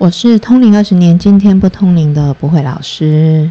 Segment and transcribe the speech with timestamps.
[0.00, 3.50] 我是通灵二十年，今天不通灵的不会老师。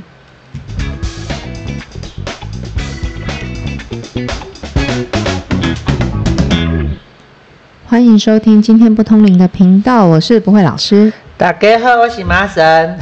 [7.85, 11.13] 欢迎收听今天不通灵的频道，我是不会老师。
[11.37, 12.97] 大家好，我是马神。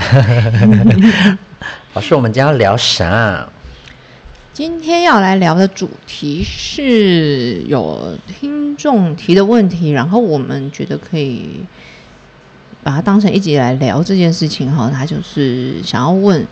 [1.96, 3.48] 老师，我们今天要聊啥？
[4.52, 11.62] 今天要来聊的主题是有听众提的问题，然后我们觉得可以
[12.88, 14.90] 把它当成一集来聊这件事情哈。
[14.90, 16.48] 他就是想要问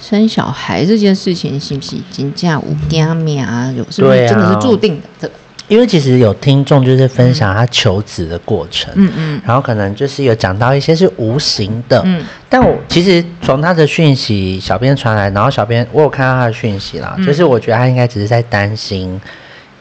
[0.00, 3.72] 生小孩这件事情，是不是金价无加命啊？
[3.78, 5.02] 有是不是真的是注定的？
[5.20, 5.34] 这个。
[5.68, 19.20] 因为其实有听众就是分享他求子的过程，嗯嗯，然后可能就是有讲到一些是无形的，嗯，但我其实从他的讯息，小编传来，然后小编我有看到他的讯息啦，就是我觉得他应该只是在担心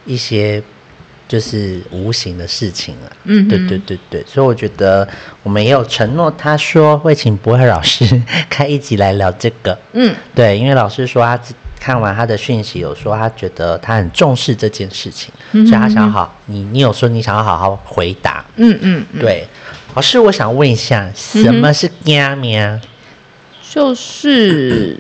[0.06, 0.62] 一些
[1.28, 5.08] 就是无形的事情了，嗯，对对对对，所以我觉得
[5.44, 11.40] 我们也有承诺，他说会请博尔老师开一集来聊这个，嗯，对，因为老师说他。
[11.78, 19.46] 看完他的讯息，有说他觉得他很重视这件事情，所以他想好你，你有说你想要好好回答，嗯嗯，对。
[19.94, 22.80] 老师，我想问一下，什么是家苗？
[23.70, 24.98] 就是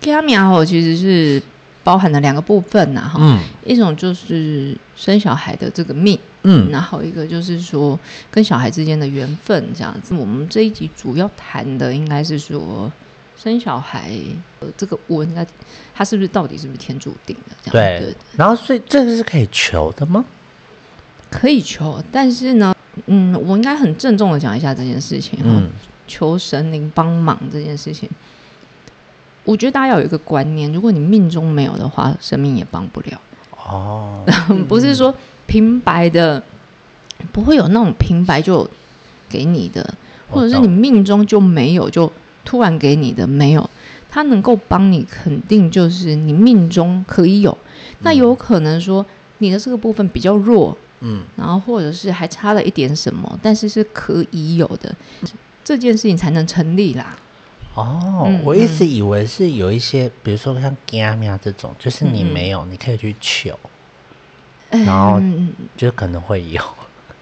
[0.00, 1.42] 家苗哦，其实是
[1.90, 3.18] 包含了两个部分呐，哈，
[3.64, 7.98] 一种就是生小孩的这个命，嗯，然后一个就是说
[8.30, 10.14] 跟小孩之间的缘分这样子。
[10.14, 12.92] 我们这一集主要谈的应该是说。
[13.36, 14.12] 生小孩，
[14.60, 15.46] 呃，这个我应该，
[15.94, 18.02] 他是不是到底是不是天注定的这样？
[18.02, 18.14] 对。
[18.36, 20.22] 然后，所以这个是可以求的吗？
[21.30, 22.74] 可以求，但是呢，
[23.06, 25.70] 嗯，我应该很郑重的讲一下这件事情嗯。
[26.06, 28.06] 求神灵帮忙这件事情，
[29.44, 33.20] 我觉得大家要有一个观念：如果你命中没有的话，生命也帮不了。
[33.56, 34.24] 哦。
[34.68, 35.14] 不是说
[35.46, 36.42] 平白的，
[37.32, 38.68] 不会有那种平白就
[39.28, 39.94] 给你的，
[40.28, 42.10] 或者是你命中就没有就。
[42.42, 43.68] 突然给你的没有，
[44.08, 47.56] 他能够帮你，肯定就是你命中可以有。
[47.98, 49.04] 那有可能说
[49.38, 54.92] 你的这个部分比较弱，嗯，然后或者是还差了一点什么，但是是可以有的，
[55.62, 57.14] 这件事情才能成立啦。
[57.74, 63.58] 哦，我一直以为是有一些，比如说像 game 啊这种，就是你没有，你可以去求，
[64.70, 65.20] 然后
[65.76, 66.60] 就可能会有。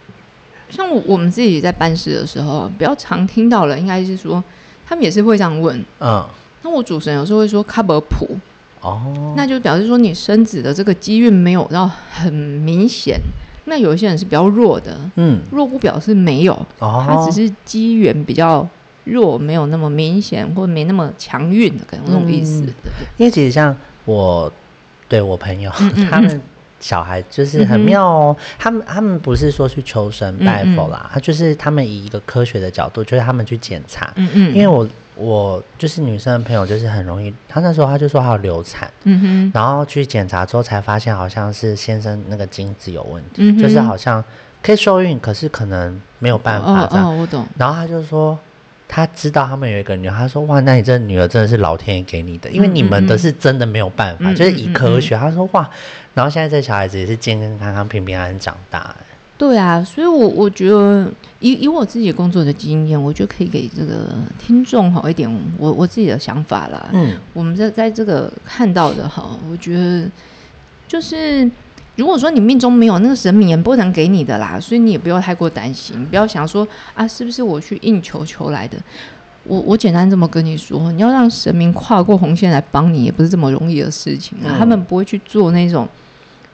[0.70, 4.42] 像我我们自己在办事的时候，比较常听到了，应该是说。
[4.90, 6.26] 他们也是会这样问，嗯，
[6.62, 8.26] 那我主持人有时候会说 cover 谱，
[8.80, 13.20] 哦，那就表示说你生子的这个机运没有到很明显，
[13.66, 18.66] 那有一些人是比较弱的，嗯，弱不表示没有，哦，他只是机缘比较
[19.08, 24.52] 弱，没有那么明显或没那么强运的这种意思，对因为其实像我
[25.08, 25.70] 对我朋友
[26.10, 26.40] 他们。
[26.80, 34.12] 小孩就是很妙哦，他们他们不是说去求神拜佛啦，他就是他们以一个科学的角度，就是他们去检查。
[34.14, 34.54] 嗯嗯。
[34.54, 44.24] 因为我我就是女生的朋友，就是很容易，他那时候他就说他有流产，嗯哼，然后去检查之后才发现好像是先生那个精子有问题，就是好像
[44.62, 47.10] 可以受孕，可是可能没有办法这样。
[47.10, 47.44] 哦，我懂。
[47.56, 48.38] 然后他就说。
[48.88, 55.68] 他知道他们有一个女儿，他说：“哇，那你这女儿真的是老天爷给你的，因为你们的是真的没有办法，就是以科学。”他说：“哇，
[56.14, 58.96] 然后现在这小孩子也是健健康康、平平安安长大。”
[59.36, 66.88] 对啊，所以，我我觉得以以我自己工作的经验，我觉得可以给这个听众好一点，我我自己的想法啦。
[66.92, 70.10] 嗯，我们在在这个看到的哈，我觉得
[70.88, 71.48] 就是。
[71.98, 78.78] 如果说你命中没有那个神明，也不能给你的啦，所以你也不要太过担心，不要想说啊，是不是我去硬求求来的？
[79.42, 84.54] 我我简单这么跟你说，你要让神明跨过红线来帮你，也不是这么容易的事情啊。
[84.56, 85.88] 他们不会去做那种，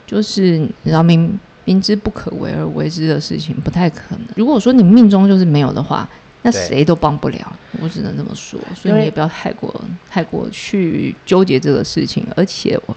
[0.06, 4.21] 就是道明明知不可为而为之的事情，不太可能。
[4.37, 6.09] 如果说你命中就是没有的话，
[6.43, 8.59] 那谁都帮不了，我只能这么说。
[8.75, 9.75] 所以你也不要太过
[10.09, 12.26] 太过去纠结这个事情。
[12.37, 12.97] 而且我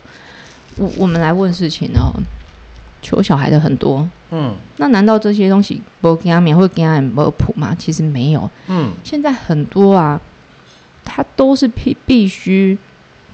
[0.78, 2.14] 我我们来问事情哦。
[3.00, 7.74] 求小孩的很多，嗯，那难道这些东西不给他免或给他没谱吗？
[7.78, 10.20] 其实没有，嗯，现在很多啊，
[11.06, 12.76] 他都是必必须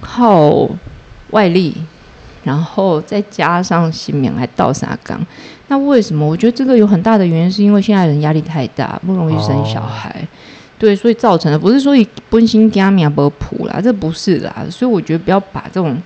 [0.02, 0.70] 靠
[1.30, 1.74] 外力，
[2.44, 5.26] 然后再加上新棉来倒沙缸。
[5.70, 6.28] 那为什么？
[6.28, 10.28] 我觉得这个有很大的原因，是因为现在人压力太大，不容易生小孩，
[10.78, 15.98] 对，所以造成的不是说以本心给他免不普啦，这不是啦，所以我觉得不要把这种。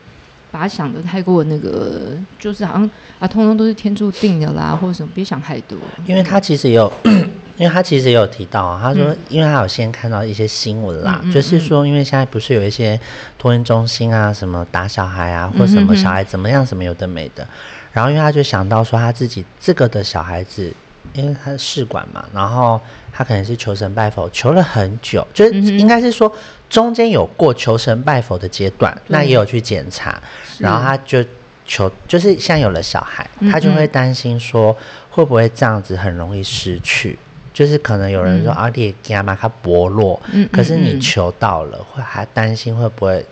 [0.52, 2.90] 把他想的太过那个，就是好像
[3.20, 5.78] 啊，通通都是天注定的啦，或者什么，别想太多。
[6.06, 6.92] 因为他其实有，
[7.58, 13.00] 因为他其实也有提到，他说，因为他有先看到一些新闻啦，就是说，因为现在不是有一些
[13.38, 17.46] 托婴中心啊，什么打小孩啊，或什么小孩怎么样，什么有的没的。
[17.92, 20.72] 然后，因为他就想到说，他自己这个的小孩子
[21.14, 22.80] 因为他是试管嘛，然后
[23.12, 26.32] 他可能是求神拜佛，求了很久，就是应该是说
[26.70, 30.22] 中间有过求神拜佛的阶段，那也有去检查，
[30.60, 31.24] 然后他就
[31.66, 34.76] 求，就是现在有了小孩，他就会担心说
[35.10, 37.18] 会不会这样子很容易失去，
[37.54, 43.26] 就是可能有人说阿弟加嘛他薄弱，嗯，可是你求到了，会还担心会不会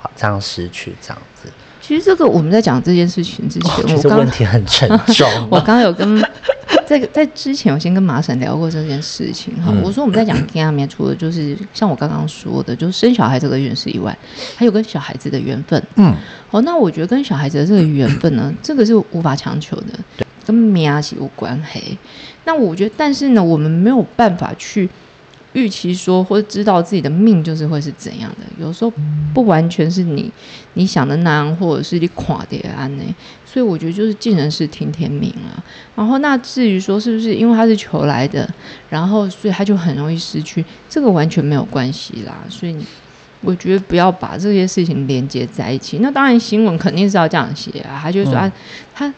[0.00, 1.48] 好这样失去这样子。
[1.86, 5.28] 其实这个我们在讲这件事情之前，我刚问题很沉重。
[5.48, 6.20] 我刚刚有跟
[6.84, 9.72] 在在之前，我先跟马婶聊过这件事情哈。
[9.84, 14.18] 我说我们在讲天下面，除了就是像我刚刚说的，就是生小孩这个运势以外，
[14.56, 15.80] 还有跟小孩子的缘分。
[15.94, 16.12] 嗯，
[16.48, 21.96] 好，那我觉得跟小孩子的这个缘分呢，这个是无法强求的，跟命啊有关嘿。
[22.44, 24.90] 那我觉得，但是呢，我们没有办法去。
[25.56, 28.92] 预期说或者知道自己的命就是会是怎样的，有时候
[29.32, 30.30] 不完全是你
[30.74, 33.02] 你想的那样，或者是你垮的安呢。
[33.46, 35.56] 所以我觉得就是尽人事听天命啊。
[35.94, 38.46] 然后那至于说是不是因为他是求来的，
[38.90, 42.34] 然后所以他就很容易失去，这个完全没有关系啦。
[42.50, 42.76] 所以
[43.40, 46.00] 我觉得不要把这些事情连接在一起。
[46.02, 48.52] 那当然新闻肯定是要这样写啊，他就说啊，
[48.94, 49.14] 他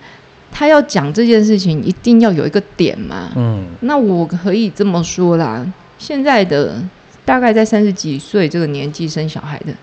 [0.53, 3.33] 他要讲这件事情一定要有一个点嘛。
[3.35, 5.67] 嗯，那我可以这么说啦。
[5.99, 6.83] 现在的
[7.25, 9.75] 大概在三十几岁这个年纪生小孩的，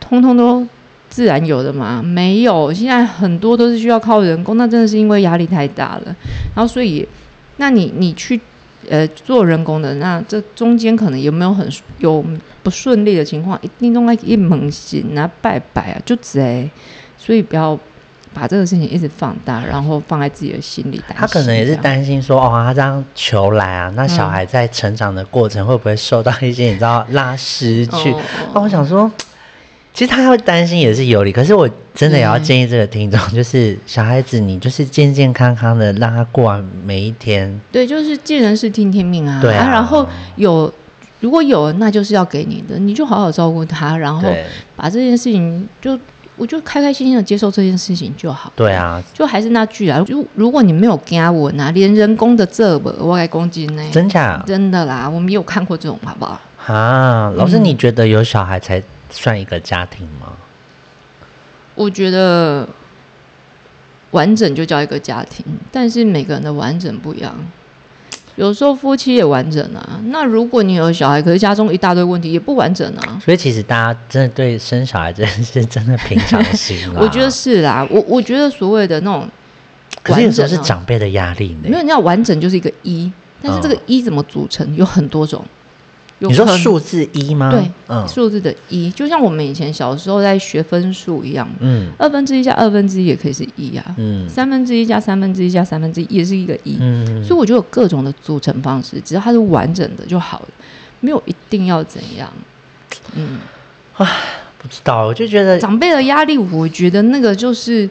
[0.00, 0.66] 通通都
[1.08, 2.02] 自然有的嘛？
[2.02, 6.16] 没有，现在很多都是需要靠人工，那真的是因为压力太大了。
[6.54, 7.06] 然后所以，
[7.56, 8.40] 那你你去
[8.90, 11.66] 呃做人工的，那这中间可能有没有很
[11.98, 12.22] 有
[12.62, 13.58] 不顺利的情况？
[13.62, 16.68] 一定都该一猛心啊拜拜啊，就这，
[17.16, 17.78] 所以不要。
[18.34, 21.00] 把这个事情一直放大，然后放在自己的心里。
[21.16, 28.14] 他可能也是担心说，哦，他这样求来啊，那小孩在成长的过程会不会受到一些你知道拉失去？
[28.52, 29.10] 那我想说，
[29.92, 31.30] 其实他会担心也是有理。
[31.30, 37.60] 可是我真的也要建议这个听众，就是小孩子，你就是健健康康的让他过完每一天。
[37.70, 39.40] 对，就是见人是听天命啊。
[39.40, 39.70] 对啊。
[39.70, 40.04] 然后
[40.36, 40.72] 有
[41.20, 44.28] 如果有，那就是要给你的，你就好好照顾他，然后
[44.74, 45.96] 把这件事情就。
[46.36, 48.52] 我就开开心心的接受这件事情就好。
[48.56, 53.82] 对啊，就还是那句啊，如如果你没有加我拿，连人工的这不我来公斤呢？
[53.92, 54.42] 真假？
[54.46, 56.40] 真的啦，我们有看过这种，好不好？
[56.66, 60.32] 啊，老师，你觉得有小孩才算一个家庭吗？
[61.74, 62.68] 我觉得
[64.12, 67.34] 完整就叫一个家庭，但是每个人的完整不一样。
[68.36, 73.20] 有时候夫妻也完整啊，那如果你有小孩，可是家中一大堆问题也不完整啊。
[73.24, 77.00] 所以其实大家真的对生小孩这件事真的平常心啦。
[77.00, 79.28] 我觉得是啦，我我觉得所谓的那种，
[80.02, 81.56] 可是有时候是长辈的压力。
[81.62, 83.10] 没有，你要完整就是一个一，
[83.40, 85.44] 但是这个一怎么组成有很多种。
[86.20, 87.50] 你说数字一吗？
[87.50, 100.48] 对，嗯，数字的一，就像我们以前小时候在学分数一样，嗯，二分之一加二分之一也可以是一啊，嗯，三分之一加三分之一加三分之一也是一个一，嗯，所以我觉得有各种的组成方式，只要它是完整的就好了，
[101.00, 102.32] 没有一定要怎样，
[103.14, 103.38] 嗯，
[103.96, 104.06] 唉，
[104.56, 107.88] 不知道，我就觉得长辈的压力，我觉得那个就是。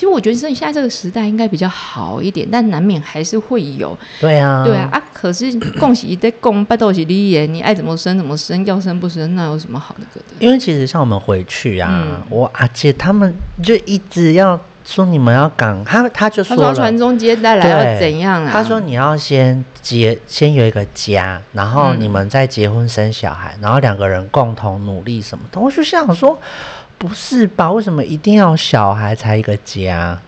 [0.00, 3.94] 其实我觉得现在这个时代应该比较好一点，但难免还是会有。
[4.18, 5.02] 对啊，对啊啊！
[5.12, 10.36] 可是恭喜得恭，拜托喜利耶，你爱怎么生怎么生，要生不生，那有什么好那个的？
[10.38, 18.50] 因为其实像我们回去啊，我阿姐他们就一直要说你们要赶，他他就说传宗接代来要怎样啊？
[18.50, 25.60] 他说你要先结，先有一个家，然后你们再结婚生小孩，然后两个人共同努力什么的。
[25.60, 26.40] 我就想说。
[27.00, 27.72] 不是吧？
[27.72, 30.20] 为什么一定要小孩才一个家？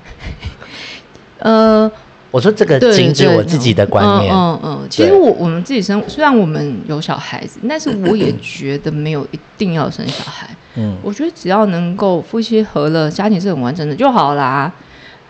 [1.39, 1.91] 呃，
[2.31, 4.35] 我说这个仅止我自己的观念。
[4.35, 10.49] 嗯嗯，其实我我们自己生，虽然我们有小孩子，但是我也觉得没有一定要生小孩。
[10.77, 14.73] 嗯，我觉得只要能够夫妻和乐，家庭是很完整的就好啦。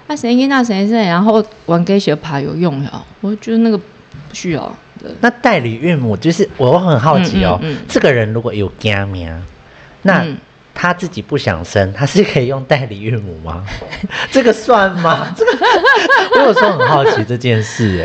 [0.06, 3.02] 那谁跟那谁谁，然后玩给小牌有用呀？
[3.20, 3.84] 我觉得那个不
[4.32, 4.72] 需要。
[5.20, 9.28] 那代理孕母就是我很好奇哦，这个人如果有家名，
[10.02, 10.24] 那。
[10.74, 13.64] 他自己不想生，他是可以用代理孕母吗？
[14.32, 15.32] 这个算吗？
[15.36, 15.52] 这个
[16.36, 18.02] 我有时候很好奇这件事，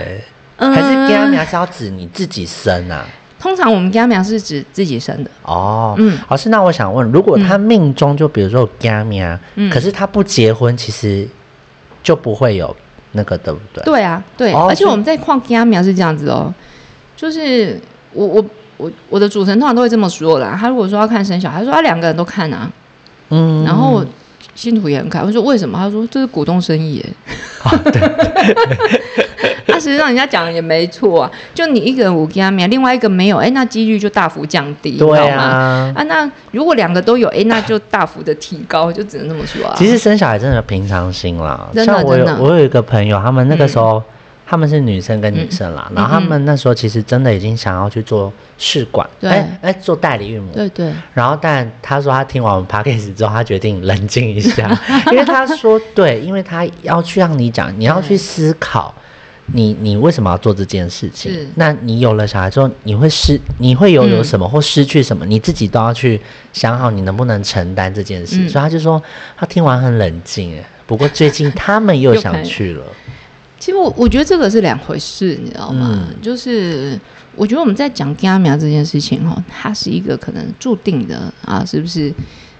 [0.57, 3.07] 哎，还是家苗是要指你自己生啊？
[3.39, 5.95] 通常我们家苗是指自己生的哦。
[5.97, 9.39] 嗯，老师，那我想问，如果他命中就比如说家苗，
[9.71, 11.27] 可是他不结婚，其实
[12.03, 12.75] 就不会有
[13.11, 13.83] 那个，对不对？
[13.83, 16.53] 对啊，对，而且我们在矿家苗是这样子哦，
[17.15, 17.79] 就是
[18.11, 18.45] 我我。
[18.77, 20.55] 我我的主持人通常都会这么说啦。
[20.59, 22.71] 他如果说要看生小孩，他说他两个人都看啊。
[23.29, 23.63] 嗯。
[23.65, 24.05] 然后
[24.55, 25.77] 信徒也很看，我说为什么？
[25.77, 27.03] 他说这是股东生意。
[27.91, 28.01] 对。
[29.69, 31.31] 那实际上人家讲的也没错啊。
[31.53, 35.91] 就你一个人五加面，另外一个没有，哎，那几率就大幅降低，对啊。
[35.95, 39.75] 啊，那如果两个都有，哎，那就大幅的提高，就只能这么说啊。
[39.77, 41.67] 其实生小孩真的平常心啦。
[41.73, 42.35] 真的真的。
[42.37, 44.01] 我有我有一个朋友，他们那个时候。
[44.49, 50.53] 他们是女生跟女生啦，然后他们那时候其实真的已经想要去做试管，哎哎，做代理孕母。
[50.53, 50.93] 对对。
[51.13, 54.69] 然后，但他说他听完我们 p a c k a g e 之后，他决定冷静一下，
[55.11, 58.95] 因为他说对，因为他要去让你讲，你要去思考，
[59.47, 61.29] 你你为什么要做这件事情？
[61.55, 65.25] 那你有了小孩之后，你会失，你会拥有什么或失去什么？
[65.25, 66.21] 你自己都要去
[66.53, 68.47] 想好，你能不能承担这件事。
[68.47, 69.03] 所以他就说，
[69.35, 70.57] 他听完很冷静。
[70.57, 72.85] 哎，不过最近他们又 想去了。
[73.59, 76.07] 其实我我觉得这个是两回事，你知道吗？
[76.21, 76.99] 就是
[77.35, 82.13] 我觉得我们在讲家苗这件事情哈，它是一个可能注定的啊，是不是？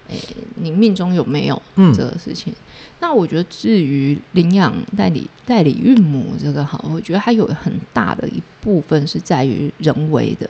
[0.10, 0.18] 诶，
[0.56, 1.62] 你命中有没有
[1.94, 2.54] 这个事情？
[3.00, 10.50] 那我觉得至于领养代理代理孕母这个哈，我觉得它有很大的一部分是在于人为的，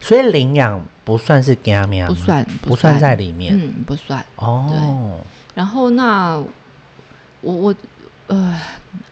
[0.00, 5.20] 所以领养不算是家苗，不算不算在里面，嗯，不算哦。
[5.54, 6.42] 然后那
[7.42, 7.74] 我我
[8.28, 8.58] 呃。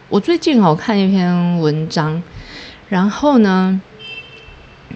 [0.09, 2.23] 我最近哦看一篇文章，
[2.89, 3.81] 然后呢，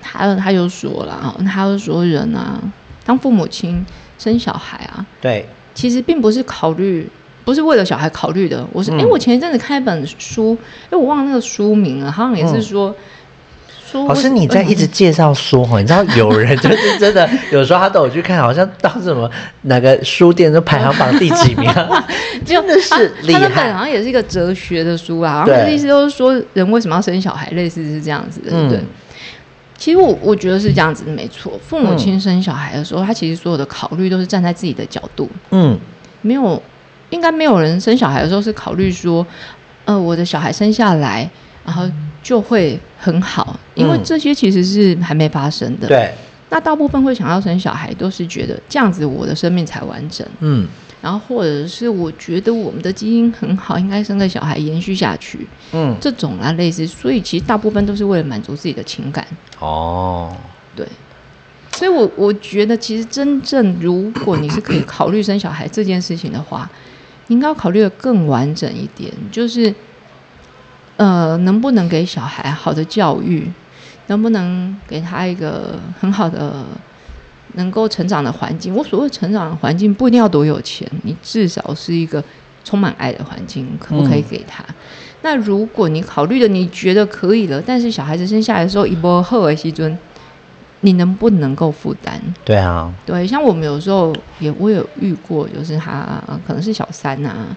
[0.00, 2.60] 他他就说了啊，他就说人啊，
[3.04, 3.84] 当父母亲
[4.18, 7.10] 生小孩啊，对，其实并不是考虑，
[7.44, 8.66] 不是为了小孩考虑的。
[8.72, 10.56] 我是哎，我前一阵子看一本书，
[10.90, 12.94] 哎，我忘了那个书名了，好像也是说。
[13.94, 19.30] 老师，你在一直介绍书哈，你知道有人 就是真的，有时候他都有去看，好像到什么
[19.62, 21.70] 哪个书店都排行榜第几名，
[22.44, 23.40] 真的是厉害。
[23.40, 28.80] 他那本好像也是一个哲学的书啊，然后意思就是说人为什么要生小孩，类似是这样子的，对。
[29.76, 31.58] 其实我我觉得是这样子，没错。
[31.64, 35.78] 父母亲生小孩的时候，他其实所有的考虑都是站在自己的角度，嗯，
[36.20, 36.60] 没有，
[37.10, 39.24] 应该没有人生小孩的时候是考虑说，
[39.84, 41.30] 呃，我的小孩生下来，
[41.64, 41.88] 然后。
[42.22, 45.86] 就会很好，因为这些其实是还没发生的。
[45.86, 46.12] 对，
[46.50, 50.26] 那大部分会想要生小孩，都是觉得这样子我的生命才完整。
[50.40, 50.66] 嗯，
[51.00, 55.46] 然后或者是我觉得我们的基因很好，应该生个小孩延续下去。
[55.72, 59.26] 嗯，这种啊类似，所以其实大部分都是为了满足自己的情感。
[59.60, 60.36] 哦，
[60.74, 60.86] 对，
[61.72, 66.68] 所以我我觉得其实真正如果你是可以考虑生小孩这件事情的话，
[67.28, 69.72] 应该要考虑的更完整一点，就是。
[70.98, 73.50] 呃，能不能给小孩好的教育？
[74.08, 76.64] 能不能给他一个很好的
[77.54, 78.74] 能够成长的环境？
[78.74, 82.24] 我所谓成长的环境不一定要多有钱，你至少是一个
[82.64, 84.64] 充满爱的环境，可不可以给他？
[85.22, 89.96] 那如果你考虑的你觉得可以了，但是小孩子生下来的时候一波赫尔西尊。
[90.80, 92.20] 你能不能够负担？
[92.44, 97.56] 对啊，对，像我们有时候也我有遇过，就是他可能是小三啊，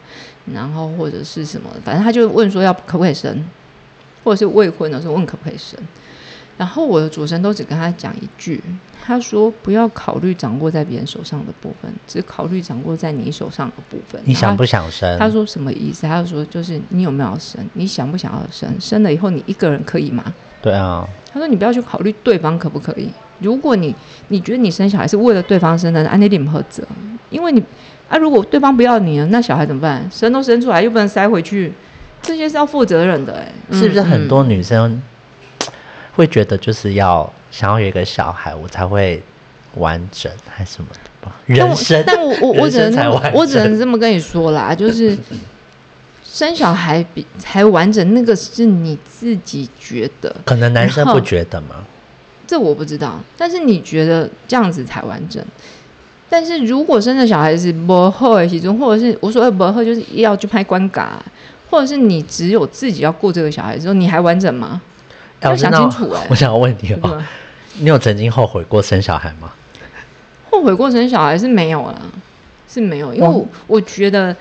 [0.51, 3.45] 然后或者是什么，反正他就问说要可不可以生，
[4.23, 5.79] 或者是未婚的时候问可不可以生，
[6.57, 8.59] 然后我的主神都只跟他讲一句，
[9.03, 14.19] 他说不要考虑掌握在别人手上的部分，只考虑掌握在你手上的部分。
[14.25, 15.19] 你想不想生？
[15.19, 16.07] 他说什么意思？
[16.07, 17.63] 他就说就是你有没有生？
[17.73, 18.75] 你想不想要生？
[18.81, 20.33] 生了以后你一个人可以吗？
[20.59, 21.07] 对啊。
[21.33, 23.09] 他说：“你不要去考虑对方可不可以。
[23.39, 23.95] 如果你
[24.27, 26.83] 你觉得你生小孩是为了对方生的，安内点何责？
[27.29, 27.63] 因为你
[28.09, 30.05] 啊，如果对方不要你了，那小孩怎么办？
[30.11, 31.71] 生都生出来又不能塞回去，
[32.21, 33.33] 这些是要负责任的。
[33.33, 35.01] 哎，是不是很多女生
[36.13, 39.23] 会觉得就是要想要有一个小孩，我才会
[39.75, 41.37] 完整还是什么的吧？
[41.45, 45.17] 人生，但我我我只能我只能这么跟你说啦，就是。”
[46.31, 51.83] 生小孩比才完整，那个是你自己觉得，可能男生不觉得吗？
[52.47, 55.43] 这我不知道，但是你觉得这样子才完整。
[56.29, 61.21] 但是如果生的小孩子不后的其中，或者是我所谓不后，就是要去拍关卡，
[61.69, 64.81] 或者是你只有自己要过这个小孩之后，你还完整吗？
[65.41, 66.25] 要想清楚哎！
[66.29, 67.21] 我想要问你哦，
[67.79, 69.51] 你有曾经后悔过生小孩吗？
[70.49, 72.01] 后悔过生小孩是没有了，
[72.69, 74.33] 是没有，因为我觉得。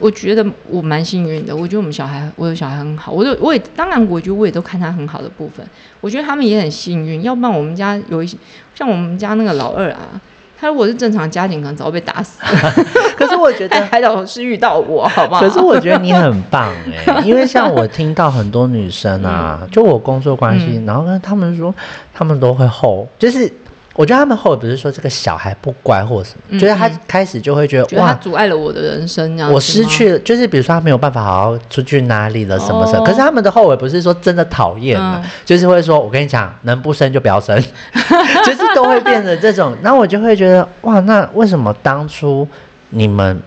[0.00, 5.64] 我觉得我蛮幸运的，我觉得我们小孩，我有小孩很好，我就我也当然，我觉得我也都看他很好的部分。
[6.00, 8.36] 我觉得他们也很幸运，要不然我们家有一些
[8.74, 10.18] 像我们家那个老二啊，
[10.58, 12.72] 他如果是正常家庭，可能早被打死了。
[13.14, 15.42] 可是我觉得还好是遇到我，好不好？
[15.42, 16.72] 可是我觉得你很棒
[17.06, 21.74] 哎，因为像我听到很多女生啊， 就我工作关系，然后跟他们说，
[22.14, 23.52] 他们都会后，就是。
[24.00, 33.04] 我觉得他们后来不是说这个小孩不乖或什么，觉得他开始就会觉得哇，阻碍了我的人生，啊我失去了，就是比如说他没有办法好好出去哪里了什么什么。
[33.04, 37.54] 可是他们的后悔不是说真的讨厌嘛，就是会说，我跟你讲，能不生就不要生，
[38.46, 39.76] 就是都会变成这种。
[39.82, 42.48] 然后我就会觉得哇，那为什么当初
[42.88, 43.38] 你们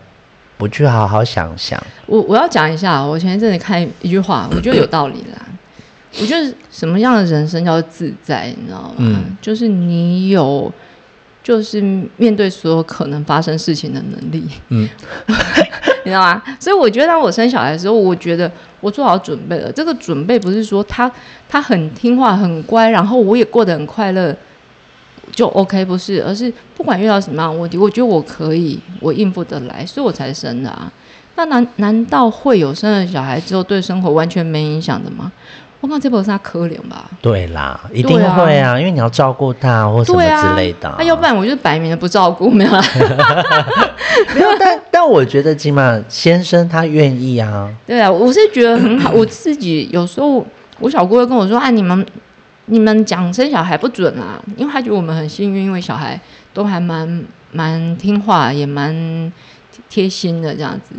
[0.57, 1.83] 不去好好想想？
[2.05, 5.41] 我我要讲一下，我前一阵子看一句话，我觉得有道理啦。
[6.21, 8.95] 我觉得什么样的人生叫自在，你知道吗？
[8.97, 10.71] 嗯，就是你有，
[11.41, 11.81] 就是
[12.17, 14.47] 面对所有可能发生事情的能力。
[14.69, 14.87] 嗯，
[16.05, 16.41] 你知道吗？
[16.59, 19.71] 所以我觉得当我生小孩的时候，我觉得我做好准备了。
[19.71, 21.11] 这个准备不是说他
[21.49, 24.35] 他很听话很乖，然后我也过得很快乐
[25.31, 30.91] 就 OK，不是，而是不管遇到什么样的问题，我觉得我可以，我应付得来，所以我才生的啊。
[31.35, 35.31] 那难难道会有生了小孩之后对生活完全没影响的吗？
[35.83, 37.11] 我看这不是他可怜吧？
[37.21, 40.89] 对啦，一定会啊，因为你要照顾他或什么之类的。
[40.97, 42.71] 那要不然我就摆明了不照顾，没有。
[44.33, 47.69] 没有，但但我觉得起码先生他愿意啊。
[47.85, 49.11] 对啊，我是觉得很好。
[49.13, 50.45] 我自己有时候
[50.79, 52.05] 我小姑会跟我说：“啊，你们
[52.67, 56.17] 你们讲生小孩不准啊，因为他觉得我们很幸运，因为小孩
[56.53, 59.33] 都还蛮蛮听话，也蛮
[59.89, 60.95] 贴心的这样子。”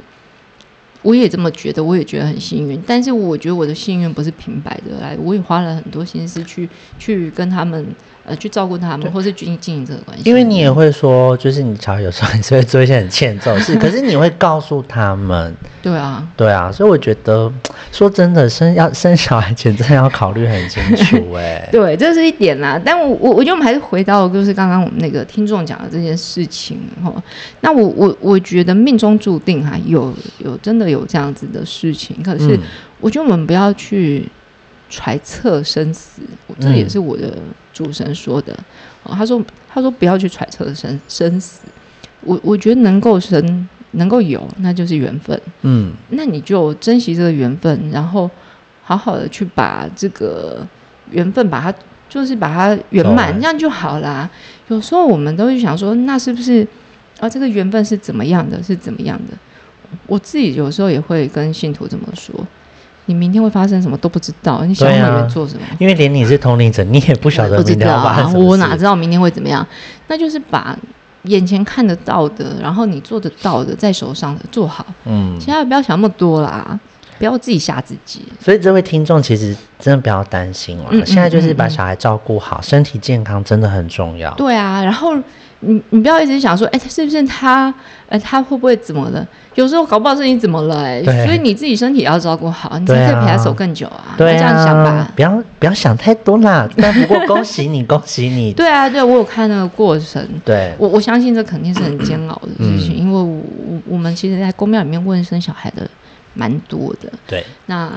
[1.04, 2.82] 我也这么觉得，我也觉得很幸运。
[2.84, 6.68] 但是我觉得我的幸运不是平白的来，我也花了很多心思去
[6.98, 7.86] 去跟他们。
[8.26, 10.22] 呃，去照顾他们，或是经经营这个关系。
[10.24, 15.54] 因为你也会说，就是你常有时候还是会做一些很欠揍的事， 可是你会告诉他们。
[15.82, 17.52] 对啊，对啊，所以我觉得，
[17.92, 21.68] 说真的，生要生小孩前真的要考虑很清楚，哎。
[21.70, 22.80] 对，这是一点啦。
[22.82, 27.12] 但我我我觉得我们还是回到，就是刚刚我们那个听众讲的这件事情哈。
[27.60, 32.58] 那我我我觉得命中注定哈，有有真的有这样子的事情，可是
[33.00, 34.26] 我觉得我们不要去。
[34.88, 36.22] 揣测生死，
[36.60, 37.36] 这也是我的
[37.72, 38.56] 主神说的。
[39.04, 41.60] 他说：“他说不要去揣测生生死。
[42.20, 45.38] 我我觉得能够生，能够有，那就是缘分。
[45.62, 48.30] 嗯，那你就珍惜这个缘分，然后
[48.82, 50.66] 好好的去把这个
[51.10, 51.74] 缘分，把它
[52.08, 54.30] 就是把它圆满，这样就好啦。
[54.68, 56.66] 有时候我们都会想说，那是不是
[57.20, 57.28] 啊？
[57.28, 58.62] 这个缘分是怎么样的？
[58.62, 59.36] 是怎么样的？
[60.06, 62.34] 我自己有时候也会跟信徒这么说。”
[63.06, 65.66] 你明天会发生什么都不知道，你想里面做什么？
[65.78, 68.44] 因为连你是同龄者，你也不晓得明天发生什么。
[68.44, 69.66] 我哪知道明天会怎么样？
[70.08, 70.76] 那就是把
[71.24, 74.86] 眼前看得到的，然后你做得到的，在手上的做好。
[75.04, 76.78] 嗯，其他不要想那么多啦，
[77.18, 78.22] 不要自己吓自己。
[78.40, 84.32] 所以这位听众其实真的不要担心了，现在就是把小孩照顾好，身体健康真的很重要。
[84.34, 85.14] 对啊，然后。
[85.66, 87.72] 你你不要一直想说，哎，是不是他？
[88.06, 89.26] 哎，他会不会怎么了？
[89.54, 90.84] 有时候搞不好是你怎么了？
[90.84, 94.14] 哎，所以你自己身体要照顾好，你才可以陪他走更久啊。
[94.18, 96.68] 对啊，这样想吧，不要不要想太多啦。
[96.76, 98.52] 但不过恭喜你，恭喜你。
[98.54, 100.22] 对啊，对我有看那个过程。
[100.44, 105.88] 对，我我相信这肯定是很煎熬的事情，因为我我们其实，在公庙里面问生小孩的
[106.34, 107.10] 蛮多的。
[107.26, 107.90] 对，那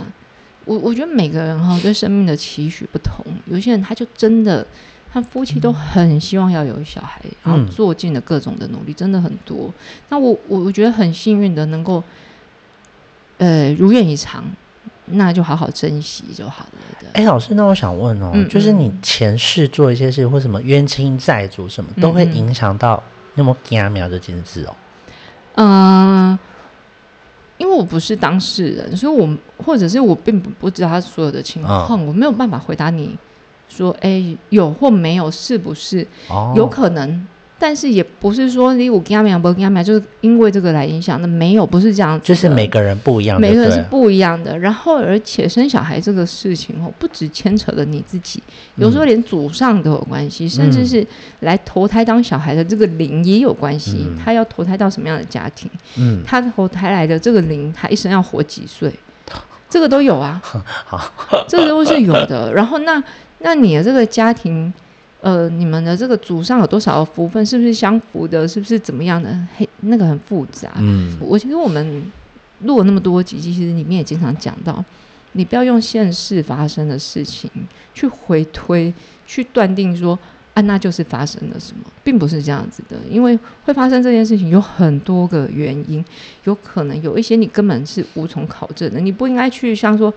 [0.64, 4.66] 我我觉得每个人哈对生命的期许不同，有些人他就真的。
[5.22, 9.74] 他夫妻都很希望要有小孩，然后做尽了各种的努力，真的很多。
[10.10, 12.04] 那我我我觉得很幸运的能够，
[13.40, 14.44] 呃，如愿以偿，
[15.06, 17.08] 那就好好珍惜就好了的。
[17.14, 23.02] 哎，老师，那我想问哦，就是你前世做一些事或什么冤亲债主什么，都会影响到
[23.34, 24.76] 那么家苗这件事哦？
[25.56, 26.38] 嗯，
[27.58, 29.28] 因为我不是当事人，所以我
[29.58, 33.18] 或者是我并不不知道他所有的情况，我没有办法回答你。
[33.68, 36.06] 说哎，有或没有，是不是？
[36.30, 37.28] 哦，有可能，
[37.60, 41.20] 但是也不是说你我跟他们不跟他们就是因为这个来影响。
[41.22, 44.58] 那没有，不是这样，就是每个人不一样，每个人是不一样的。
[44.58, 48.42] 然后，而且生小孩这个事情哦，不只牵扯了你自己，
[48.76, 51.06] 有时候连祖上都有关系，甚至是
[51.42, 54.08] 来投胎当小孩的这个灵也有关系。
[54.24, 55.70] 他要投胎到什么样的家庭？
[55.98, 58.94] 嗯，他投胎来的这个灵，他一生要活几岁？
[59.70, 60.42] 这个都有啊。
[60.86, 61.12] 好，
[61.48, 62.54] 这个都是有的。
[62.54, 63.04] 然后那。
[63.40, 64.74] 那你的这个家庭，
[65.22, 67.46] 呃，你们的这个祖上有多少福分？
[67.46, 68.48] 是不是相符的？
[68.48, 69.38] 是不是怎么样的？
[69.56, 70.72] 嘿，那个很复杂。
[70.78, 72.12] 嗯，我其实我们
[72.62, 74.84] 录了那么多集，其实里面也经常讲到，
[75.34, 77.50] 你不要用现世发生的事情
[77.94, 78.94] 去回推，
[79.26, 80.18] 去断定说
[80.58, 82.98] 啊，那就是发生了什么，并不是这样子的。
[83.10, 86.04] 因为会发生这件事情有很多个原因，
[86.46, 90.14] 有可能有一些你根本是无从考证的，你不应该去像说。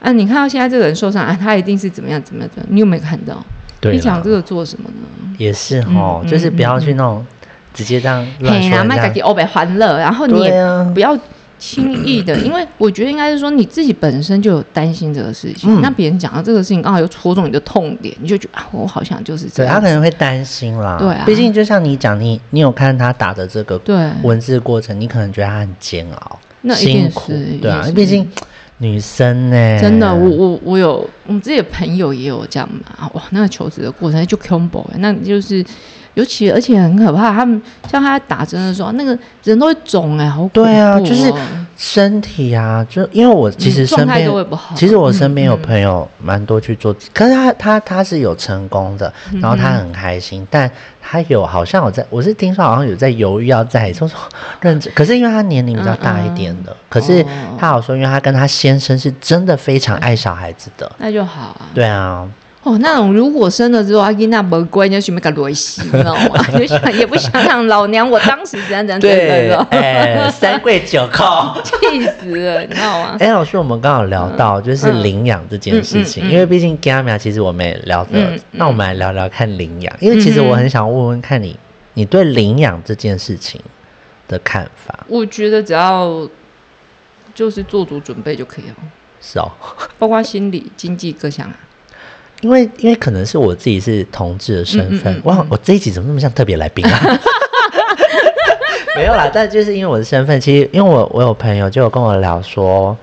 [0.00, 0.12] 啊！
[0.12, 2.62] 你看到现在这个人受伤啊，他一定是怎么样怎么样的？
[2.68, 3.42] 你有没有看到？
[3.90, 5.34] 你讲这个做什么呢？
[5.38, 7.24] 也是哦，就是不要去那种
[7.72, 9.22] 直接这样乱说人家。
[9.22, 10.52] 欧北欢乐，然后你也
[10.92, 11.18] 不要
[11.58, 19.74] 轻易的， 因为我觉得应该是说你自己本身就有担心这个事情，那别人讲到这个事情刚好又戳中你的痛点，你就觉得啊，我好像就是这样。
[19.74, 28.28] 他可能会担心啦，对啊，毕竟就像你讲，你你有看他打的这个对文字过程，你可能觉得他很煎熬，那辛苦，对啊，毕竟。
[28.78, 29.78] 女生呢？
[29.80, 33.08] 真的，我我我有，我们自己的朋友也有这样嘛。
[33.14, 35.64] 哇，那个求职的过程就 combo，那就是，
[36.14, 37.32] 尤其而且很可怕。
[37.32, 41.32] 他们像他打针的时候，那个人都会肿哎，好对啊，就是
[41.76, 44.30] 身体啊，就因为我其实身边，
[44.76, 50.70] 其实我身边有朋友蛮多去做，可是他他他是有成功的，然后他很开心，但
[51.02, 54.18] 他有好像有在，我是听说好像有在犹豫要再说说
[54.60, 57.24] 认真，可是因为他年龄比较大一点的，可是
[57.58, 62.28] 他好说，因为他跟他先生是真的非常爱小孩子的，那就好啊，对啊。
[62.64, 66.42] 哦，那种如果生了之后阿吉娜不乖，就准备给罗西，你知道吗？
[66.58, 73.16] 就 想也不想想老娘我当时怎样怎样对，哎，三跪九叩， 气死了，你知道吗？
[73.20, 81.58] 哎，老师，我们刚好聊到就是领养这件事情，因为毕竟 Gamma 其实我们也聊的，那我们来聊聊看领养，因为其实我很想问问看你，
[81.92, 83.60] 你对领养这件事情
[84.26, 85.04] 的看法？
[85.06, 86.26] 我觉得只要
[87.34, 88.74] 就是做足准备就可以了，
[89.20, 89.50] 是哦，
[89.98, 91.54] 包括心理、经济各项啊。
[92.44, 97.18] 因为因为可能是我自己是同志的身份，哇，我这一集怎么那么像特别来宾啊？
[98.94, 102.94] 没有啦，但就是因为我的身份，其实因为我我有朋友就有跟我聊说，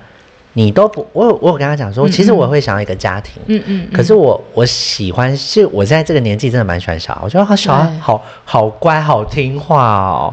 [0.52, 10.32] 你都不，我有我有跟他讲说，其实我会想要一个家庭，嗯嗯，可是我我喜欢，是我在这个年纪真的蛮喜欢小孩，我觉得好小孩好好乖好听话哦。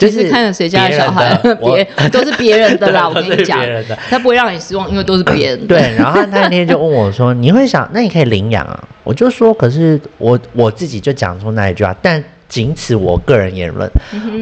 [0.00, 3.06] 就是看着谁家的小孩，别 都是别人的啦。
[3.08, 3.60] 我跟你讲，
[4.08, 5.66] 他不会让你失望，因为都是别人。
[5.66, 13.90] 对，然后他那天就问我说：“你会想，那你可以领养啊？”我就说：“可是我我自己就讲出那一句话，但仅此我个人言论。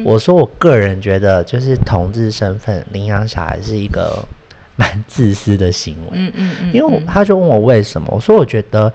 [0.05, 4.23] 我说我个人觉得，就是同志身份领养小孩是一个
[4.77, 6.11] 蛮自私的行为。
[6.13, 6.73] 嗯嗯嗯。
[6.73, 8.91] 因为他就问我为什么，我说我觉得，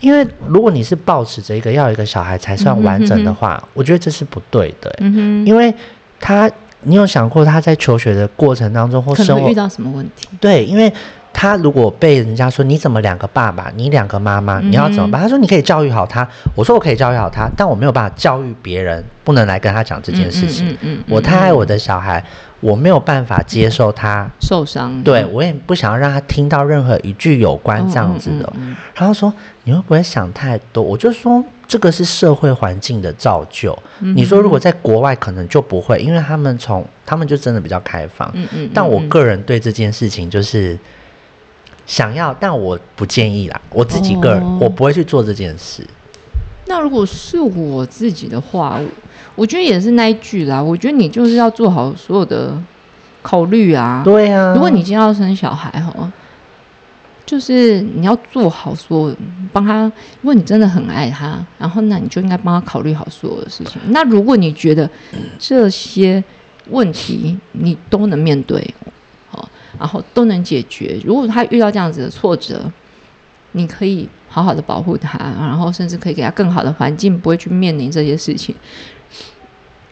[0.00, 4.94] 因为如果你是抱持着一个要一个小孩才算完整的话，我觉得这是不对的。
[5.00, 5.74] 嗯哼，因为。
[6.20, 6.50] 他，
[6.82, 10.28] 你有想过他在求学的过程当中或生活遇到什么问题？
[10.40, 10.92] 对，因为
[11.32, 15.20] 他如果被人家说你怎么两个爸爸，你两个妈妈，你要怎么办？
[15.20, 16.26] 他说你可以教育好他。
[16.54, 20.68] 我说我可以教育好他，但我没有办法教育别人，不能来跟他讲这件事情。
[20.70, 22.24] 嗯嗯，我太爱我的小孩，
[22.64, 25.02] 我没有办法接受他受伤。
[25.04, 28.50] 对我也不想要让他听到任何一句有关这样子的。
[28.94, 29.32] 然后说
[29.64, 30.82] 你会不会想太多？
[30.82, 31.44] 我就说。
[31.66, 33.76] 这个是社会环境的造就。
[33.98, 38.30] 你说如果在国外可能就不会，因为他们从他们就真的比较开放。
[38.34, 38.70] 嗯嗯。
[38.74, 40.78] 但我个人对这件事情就是
[41.86, 43.58] 想要，但我不建议啦。
[43.70, 45.82] 我自己个人我不会去做这件事。
[46.66, 48.78] 那如果是我自己的话，
[49.34, 50.62] 我觉得也是那一句啦。
[50.62, 52.56] 我觉得你就是要做好所有的
[53.22, 54.02] 考虑啊。
[54.04, 54.52] 对啊。
[54.54, 56.12] 如果你今天要生小孩哈。
[57.26, 59.10] 就是你要做好说
[59.50, 59.84] 帮他，
[60.20, 63.80] 如果你真的很爱他，然后那你就应该帮他考虑好所有的事情。
[63.86, 64.88] 那如果你觉得
[65.38, 66.22] 这些
[66.68, 68.74] 问题你都能面对，
[69.30, 72.70] 好，然后都能解决，如果他遇到这样子的挫折，
[73.52, 78.54] 你可以好好的保护他，然后甚至可以给他更好的环境，不会去面临这些事情。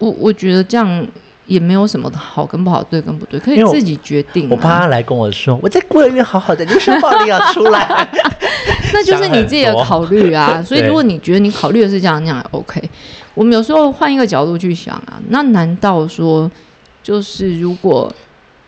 [0.03, 1.07] 我我觉得这样。
[1.45, 4.49] 也没有什么好跟不好，对跟不对，可以自己决定。
[4.49, 8.09] 我怕他来跟我说，我在孤儿院好好的，你什暴力要出来？
[8.95, 10.63] 那就是你自己的考虑啊。
[10.65, 12.81] 所以如果你觉得你考虑的是这样那样，OK。
[13.35, 16.49] 我们有时候换一个角度去想啊，那难道说
[17.03, 18.11] 就是如果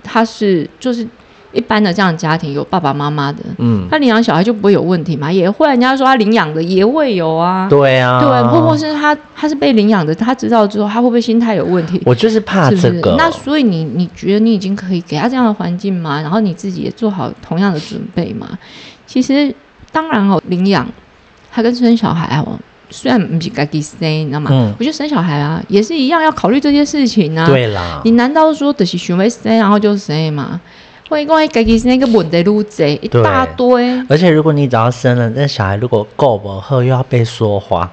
[0.03, 1.07] 他是就是。
[1.55, 5.31] 一般的这样的家庭有爸爸妈妈的，嗯，他领养小孩就不会有问题嘛？
[5.33, 7.67] 也会，人家说他领养的也会有啊。
[7.71, 12.01] 对啊，对，或或是他他是被领养的，他知道之后他会不会心态有问题？
[12.05, 13.15] 我就是怕这个。
[13.17, 16.21] 那所以你你觉得你已经可以给他这样的环境吗？
[16.21, 18.59] 然后你自己也做好同样的准备吗？
[19.07, 19.55] 其实
[19.93, 20.87] 当然哦，领养
[21.53, 22.59] 他跟生小孩哦，
[22.91, 24.51] 虽然不是该给生，你知道吗？
[24.53, 27.47] 嗯，我觉得生小孩啊也是一样要考虑这些事情啊。
[27.47, 30.61] 对啦，你难道说的是选为生然后就生吗？
[31.11, 34.01] 我一讲，家己是那个问题路贼一大堆。
[34.09, 37.91] 而且，如果你只要生了，那小孩如果够不喝，又要被说话，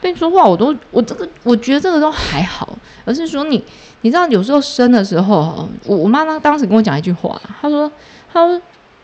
[0.00, 2.76] 被说话，我都我这个，我觉得这个都还好。
[3.04, 3.62] 而是说，你
[4.00, 7.90] 你知道，有时候生的时候，我我妈妈当时跟我讲一句话，她说
[8.32, 8.60] ：“她说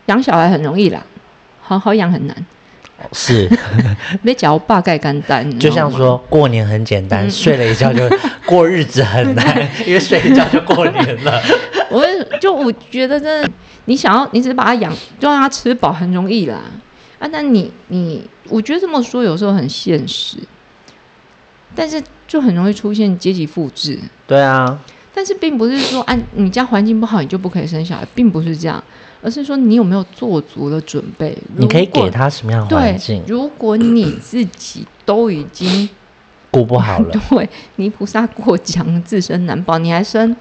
[0.07, 1.05] 养小孩很容易啦，
[1.61, 2.35] 好好养很难。”
[3.13, 3.49] 是，
[4.21, 8.07] 没脚爸盖干单，就像说过年很简单，睡了一觉就
[8.45, 11.41] 过日子很难， 因为睡一觉就过年了。
[11.89, 12.05] 我
[12.39, 13.49] 就我觉得真的，
[13.85, 16.61] 你想要，你只是把它养，就让它吃饱，很容易啦。
[17.19, 20.37] 啊，那你你，我觉得这么说有时候很现实，
[21.75, 23.99] 但是就很容易出现阶级复制。
[24.25, 24.79] 对啊，
[25.13, 28.83] 但是并不是说，啊，你家环境不好，你就不可以生小孩，并不是这样。
[29.21, 31.37] 而是说，你有没有做足了准备？
[31.55, 33.23] 你可以给他什么样的环境？
[33.27, 35.87] 如果你自己都已经
[36.49, 40.35] 顾不好了， 对，泥菩萨过江，自身难保，你还生？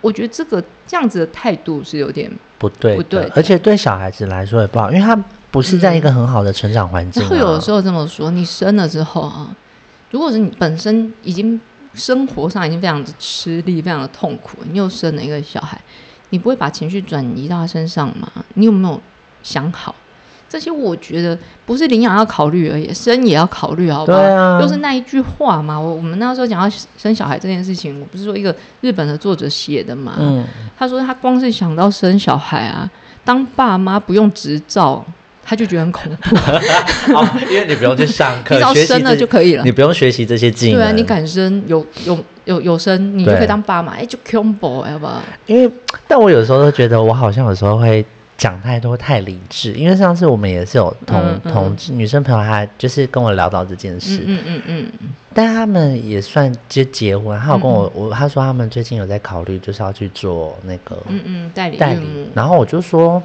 [0.00, 3.24] 我觉得这个这样子的态度是有点不对，不对。
[3.34, 5.16] 而且对小孩子来说也不好，因为他
[5.50, 7.26] 不是在一个很好的成长环境。
[7.28, 9.56] 会有的时候这么说，你生了之后啊，
[10.10, 11.58] 如果是你本身已经
[11.94, 15.80] 生活上已经非常的吃力，非常的痛苦，你又生了一个小孩。
[16.34, 18.28] 你不会把情绪转移到他身上吗？
[18.54, 19.00] 你有没有
[19.44, 19.94] 想好？
[20.48, 24.60] 这些我觉得不是领养要考虑而已，生也要考虑，好不好？
[24.60, 25.78] 又是那一句话嘛。
[25.78, 30.16] 我我们那时候讲到生小孩这件事情，我不是说一个日本的作者写的嘛？
[30.18, 30.44] 嗯，
[30.76, 32.90] 他说他光是想到生小孩啊，
[33.24, 35.04] 当爸妈不用执照，
[35.44, 36.36] 他就觉得很恐怖。
[37.48, 40.80] 因为你不用去上课， 你只要生了就可以了，你不用学习这些技能。
[40.80, 45.22] 对啊，你敢生有有有有生，你就可以当爸妈，哎，就恐怖，好不好？
[45.46, 45.70] 因为
[46.08, 48.04] 但我有时候都觉得，我好像有时候会。
[48.36, 63.22] 讲太多太理智，因为上次我们也是有同同女生朋友，她就是跟我聊到这件事，嗯嗯嗯嗯，但他们也算就结婚，她有跟我我她说他们最近有在考虑，就是要去做那个嗯嗯代理代理，然后我就说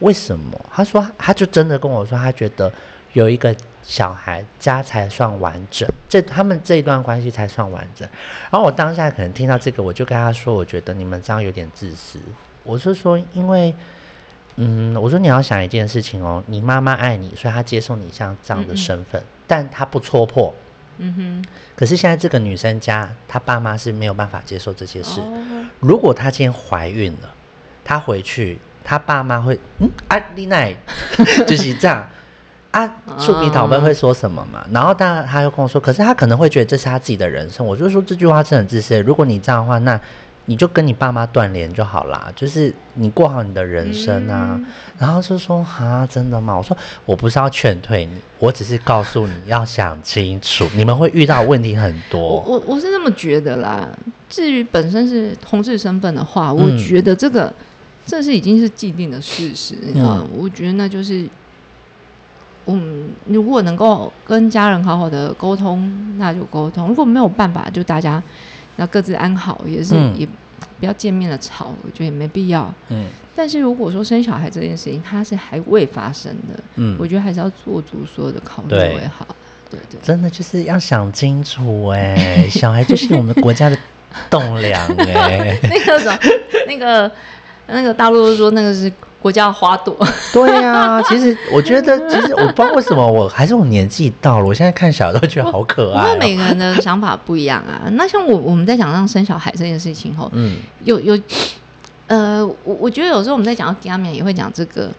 [0.00, 0.60] 为什么？
[0.70, 2.70] 她说她就真的跟我说，她觉得
[3.12, 8.08] 有一个小孩家才算完整，这他们这一段关系才算完整。
[8.50, 12.20] 然后我当下可能听到这个，我就跟他说，我觉得你们这样有点自私。
[12.62, 13.74] 我是说，因为。
[14.56, 20.54] 嗯，我说你要想一件事情哦，你妈妈爱你，所以她接受你像这样的身份，但她不戳破。
[20.98, 21.44] 嗯哼。
[21.74, 25.22] 可是现在这个女生家，她爸妈是没有办法接受这些事。
[25.80, 27.34] 如果她今天怀孕了，
[27.82, 30.76] 她回去，她爸妈会嗯啊，丽奈
[31.48, 32.06] 就是这样
[32.72, 34.66] 啊，触鼻讨论会说什么嘛？
[34.72, 37.64] 然后当然他又跟我说，可是他可能会觉得这是他自己的人生。
[37.64, 39.00] 我就说这句话是很自私。
[39.02, 40.00] 如果你这样的话，那。
[40.46, 44.60] 你就跟你爸妈断联就好啦，就是你过好你的人生啊。
[44.98, 46.56] 然后就说啊，真的吗？
[46.56, 52.20] 我说我不是要劝退你，我只是告诉你要想清楚，你们会遇到问题很多。
[52.20, 53.88] 我我我是这么觉得啦。
[54.28, 57.54] 至于本身是同志身份的话，我觉得这个
[58.04, 61.24] 这是已经是既定的事实，你知道我觉得那就是，
[62.66, 68.22] 嗯，如果能够跟家人好好的沟通，那就沟通；如果没有办法，就大家。
[68.76, 70.26] 那各自安好也是，也
[70.80, 72.74] 不要见面了吵，我觉得也没必要。
[72.88, 73.04] 嗯，
[73.36, 79.26] 但是如果说生小孩这件事情，它是还未发生的，嗯，我觉得还是要做足所有的考虑为好。
[79.68, 83.76] 对对，真的就是要想清楚哎， 小孩就是我们国家的
[84.30, 85.58] 栋梁哎。
[85.68, 86.18] 那个什么，
[86.66, 87.12] 那个
[87.66, 88.90] 那个大陆说那个是。
[89.22, 89.96] 国家花朵，
[90.34, 96.06] 对呀，其实我觉得， 其实我不知道为什么，我还是我年纪到了，我现在看小孩都觉得好可爱。
[96.06, 97.88] 因为每个人的想法不一样啊。
[97.92, 101.18] 那像我我们在讲让生小孩这件事情后，嗯，有有，
[102.08, 104.90] 呃，我我觉得有时候我们在讲到家面也会讲这个。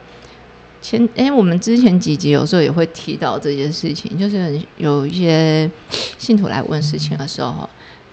[0.81, 5.71] 前哎，我们之前几集有时候也会提到这件事情，就是有一些
[6.17, 7.69] 信徒来问事情的时候，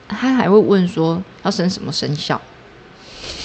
[0.07, 2.41] 他还会问说要生什么生肖，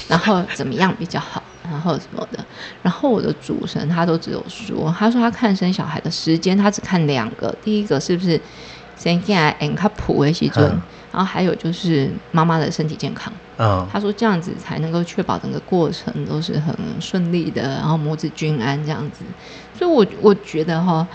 [0.08, 1.42] 然后怎么样比较好。
[1.72, 2.44] 然后什么的，
[2.82, 8.40] 然后我的主神他都只有说，他说他看生小孩的时间，他只看两个，第一个是不是
[8.98, 10.64] 生下来 and 他普为基准，
[11.12, 13.32] 然后还有就是妈妈的身体健康。
[13.58, 19.24] 嗯，他说这样子才能够确保整个过程都是很顺利的，然后母子均安这样子。
[19.78, 21.08] 所以，我我觉得哈，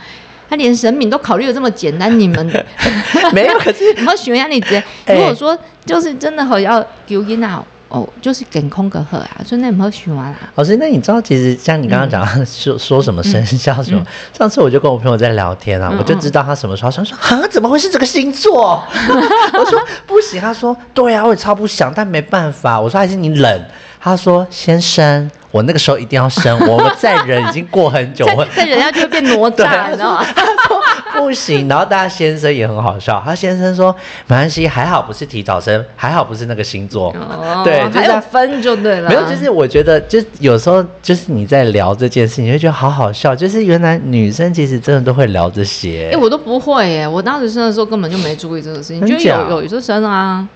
[0.48, 2.46] 他连神明都考虑的这么简单，你们
[3.32, 3.58] 没有？
[3.58, 4.82] 可是 你们喜欢你直接，
[5.14, 7.62] 如果说就是真的好要丢音啊。
[7.90, 10.50] 哦，就是跟空格赫啊，所以那没有喜欢啊。
[10.54, 14.02] 老师，那你知道其实像你刚刚讲 说说什么生肖什么？
[14.32, 18.82] 上次我就跟我朋友在聊天啊，我就知道他什么时候他说啊，怎么会是这个星座？
[19.52, 22.80] 我说不行，他说对啊，我也超不想，但没办法。
[22.80, 23.64] 我说还是你冷。
[24.02, 30.26] 他说先生，我那个时候一定要生， 我们再忍已经过很久，再忍下去会变哪吒，你知道吗？
[31.16, 33.20] 不行，然后大家先生也很好笑。
[33.24, 33.94] 他先生说
[34.26, 37.12] 没关系，还好不是提早生，还好不是那个星座。
[37.64, 39.08] 对，还有分就对了。
[39.08, 43.34] 没有，就是我觉得，就有时候就是你在聊这件事，你会觉得好好笑。
[43.34, 46.10] 就是原来女生其实真的都会聊这些。
[46.12, 50.46] 哎，我都不会耶，我当时生的时候根本就没注意这个事情，就有有就生啊。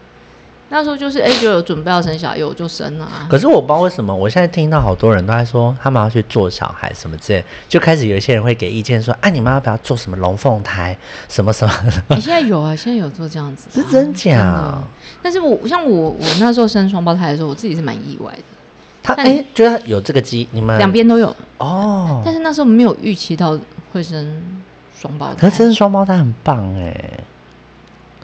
[0.70, 3.08] 那时候就是哎，就有准备要生小孩，我就生了。
[3.28, 10.96] 可是我不知道为什么，我现在听到好多人都在说他们要去做小孩什么之类，就开始有一些人会给意见说，哎，你们要不要做什么龙凤胎
[11.28, 11.74] 什么什么？
[12.08, 12.74] 你 现在有啊？
[12.74, 13.68] 现在有做这样子？
[13.70, 14.82] 是真假？
[15.22, 18.42] 但是我像我我那时候生双胞胎的时候，我自己是蛮意外的。
[19.02, 22.22] 他哎，觉得有这个机，你们两边都有哦。
[22.24, 23.56] 但是那时候没有预期到
[23.92, 24.62] 会生
[24.96, 27.10] 双胞胎，可是生双胞胎很棒哎。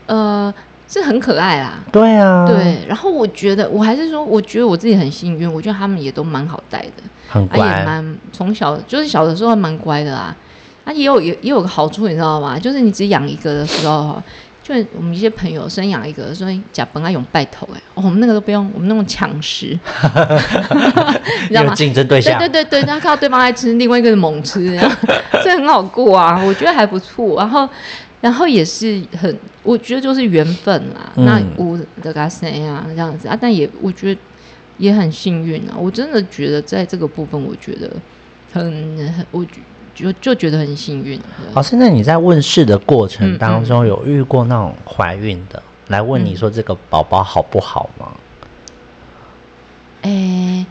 [0.06, 0.52] 呃。
[0.92, 2.84] 是很可爱啦，对啊，对。
[2.88, 10.34] 然后我觉得，我还是说，我觉得我自己很幸运，我觉得他们也都蛮好带的，很乖，也蛮从小就是小的时候蛮乖的啦。
[10.82, 12.58] 啊，也有也也有个好处，你知道吗？
[12.58, 14.20] 就是你只养一个的时候，
[14.64, 19.66] 就我们一些朋友生养一个，所以假本来用拜头哎，我们那个都不用，我们那种抢食，
[21.42, 21.72] 你知道吗？
[21.72, 24.76] 竞争对象，对对对对，他看到对方爱吃，另外一个猛吃，
[25.44, 27.36] 这 很好过啊，我觉得还不错。
[27.36, 27.68] 然后。
[28.20, 31.10] 然后也是很，我觉得就是缘分啦。
[31.16, 34.20] 那我的个谁啊，这样子啊，但也我觉得
[34.78, 35.74] 也很幸运啊。
[35.78, 37.90] 我真的觉得在这个部分，我觉得
[38.52, 38.62] 很
[39.12, 39.46] 很，我
[39.94, 41.18] 就就觉得很幸运。
[41.54, 48.12] 好，现在你在问世的过程当中，有遇过那种怀孕的来问你说这个宝宝好不好吗？
[50.02, 50.66] 哎，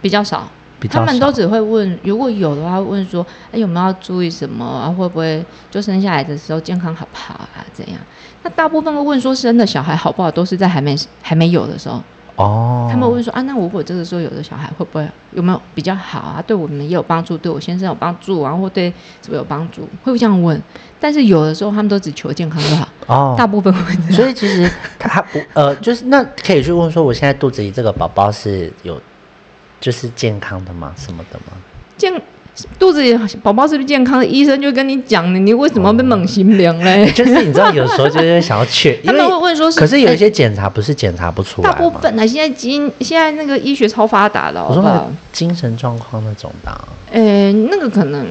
[0.00, 0.50] 比较少。
[0.86, 4.88] 他们都只会问，如果有的话，问说，哎，有没有要注意什么啊？
[4.88, 7.64] 会不会就生下来的时候健康好不好啊？
[7.72, 7.98] 怎样？
[8.44, 12.00] 那大部分会问说，生的小孩好不好，都是在还没还没有的时候。
[12.36, 12.88] 哦。
[12.88, 16.44] 他们问说，啊，那如果这个时候有的小孩会不会有没有比较好啊？
[16.46, 19.88] 对我们也有帮助，对我先生有帮助，然后对什么有帮助？
[20.04, 20.62] 会这样问。
[21.00, 22.88] 但是有的时候他们都只求健康就好。
[23.08, 23.34] 哦。
[23.36, 23.94] 大部分会。
[24.12, 29.00] 所以其实他不呃，就是那可以去问说，我现在肚子里这个宝宝是有。
[29.80, 30.92] 就是健康的吗？
[30.96, 31.52] 什么的吗？
[31.96, 32.12] 健
[32.76, 34.26] 肚子里宝宝是不是健康？
[34.26, 37.08] 医生就跟你讲了，你为什么被猛心凉嘞？
[37.14, 41.70] 就是你知道，有时候就是想要确， 他们会问说，可是有一些检查不是检查不出来。
[41.70, 46.80] 大部分呢，现在基因现在那个医学超发达的，我说精神状况那种的。
[47.12, 48.26] 诶，那个可能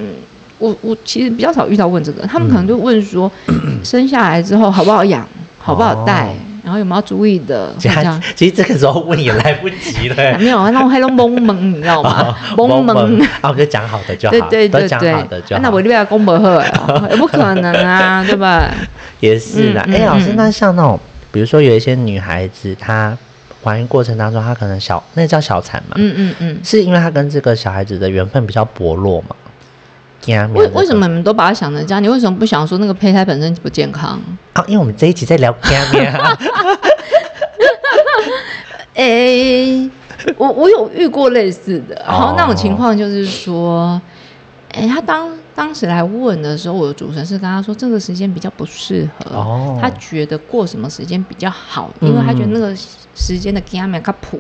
[0.58, 3.32] 我我其实比较少遇到问这个，他们可能就问说，
[3.82, 5.26] 生下来之后好不好养，
[5.58, 6.36] 好不好带。
[6.68, 7.74] 然后有没有注意的？
[7.80, 10.16] 这样，其实这个时候问也来不及了。
[10.38, 12.36] 没有啊，那我还弄懵懵，你知道吗？
[12.58, 15.62] 懵懵啊，我就讲好的就好，对对对讲好的就好。
[15.62, 16.62] 那我这边公不好，
[17.10, 18.70] 也不可能啊， 对吧？
[19.22, 19.82] 也是啦。
[19.88, 21.00] 哎，老师，那像那种，
[21.32, 23.18] 比如说有一些女孩子，她
[23.64, 25.96] 怀孕过程当中，她可能小，那叫小产嘛？
[25.96, 29.36] 嗯嗯嗯，是因为她跟这个小孩子的缘分比较薄弱嘛？
[30.54, 32.04] 为为什么你们都把它想成这样？
[32.04, 34.20] 你为什么不想说那个胚胎本身不健康？
[34.54, 36.14] 啊，因为我们这一集在聊家面。
[38.96, 39.90] 哎，
[40.38, 44.02] 我我有遇过类似的，然后那种情况就是说，
[44.74, 52.76] 哎，他当当时来问的时候，我的主持人是跟他说，这个时间比较不适合，他觉得过什么时间比较好，因为他觉得那个
[53.14, 54.40] 时间的家面较普，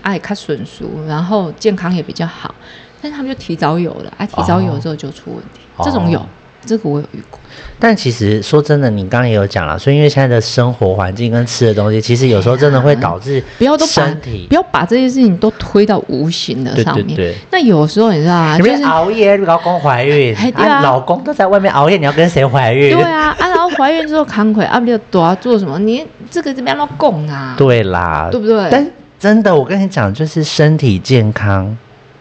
[0.00, 2.54] 哎，较顺熟，然后健康也比较好。
[3.02, 5.60] 但是他们就提早有了，啊，提早有之后就出问题。
[5.82, 6.24] 这种有，
[6.66, 7.40] 这个我有遇过。
[7.78, 17.06] 但其实说真的，你刚刚也有讲了，所以因为现在的生活环境跟吃的东西，其实有时候真的会导致不要都身体不要把这些事情都推到无形的上面。
[17.06, 17.38] 对对对。
[17.50, 22.94] 那有时候你知道啊，就是熬夜，老公怀孕，啊，老公都在外面熬夜，你要跟谁怀孕？
[22.94, 25.78] 对啊，啊，然后怀孕之后扛回，啊，不就多要做什么？
[25.78, 27.54] 你这个这边要供啊？
[27.56, 28.68] 对啦，对不对？
[28.70, 28.86] 但
[29.18, 31.76] 真的，我跟你讲，就是身体健康。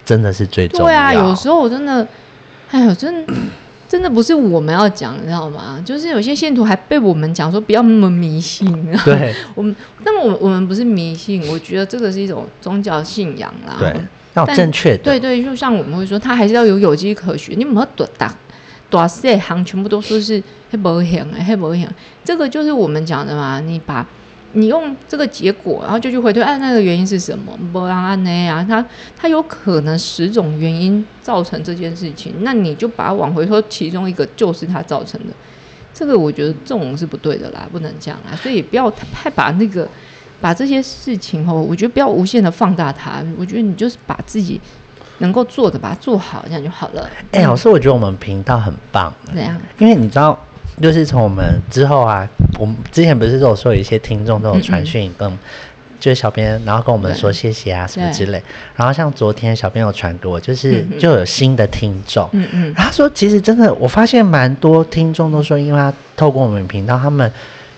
[0.10, 0.86] 真的是最重要。
[0.88, 2.08] 对啊，有时候我真的，
[2.72, 3.24] 哎呦，真
[3.88, 5.80] 真的不是我们要讲，你知道吗？
[5.86, 8.68] 就是有些信徒还被我们讲说不要那么迷信。
[9.06, 13.76] 对， 我们，但我我们不是迷信，我觉得这个是一种宗教信仰啦。
[13.78, 13.94] 对，
[14.34, 15.04] 要正确的。
[15.04, 17.60] 对对，就像我们会说，它还是要有有机可循。
[17.60, 18.34] 你们多大
[18.90, 20.42] 大这行全部都说是
[20.72, 21.88] 黑保险，黑保险，
[22.24, 23.60] 这个就是我们讲的嘛。
[23.60, 24.04] 你把。
[24.54, 27.58] 你用这个结果，然后就去回推，哎，那个原因是什么？
[27.72, 28.84] 不让安内啊，他
[29.16, 35.34] 他有可能十种原因造成这件事情，那你就把它往回说，其中一个就是他造成的。
[35.94, 38.36] 这个我觉得这种是不对的啦，不能这样啊。
[38.36, 39.88] 所以不要太把那个
[40.42, 43.24] 把这些事情哦，我觉得不要无限的放大它。
[43.38, 44.60] 我觉得你就是把自己
[45.20, 47.10] 能够做的把它做好，这样就好了。
[47.32, 49.14] 哎，老师，我觉得我们频道很棒。
[49.26, 49.60] 怎样？
[49.78, 50.40] 因为你知道。
[50.82, 55.38] 就是从我们之后啊，我们之前不是都有说有一些听众都有传讯跟，
[56.00, 58.42] 就是小编，然后跟我们说谢谢啊什么之类。
[58.76, 67.30] 然后像昨天小编有传给我，就是就有新的听众，嗯嗯，他说其实真的，我发现蛮多听众都说，因为他透过我们频道，他们